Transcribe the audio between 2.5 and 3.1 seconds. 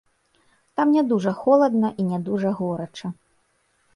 горача.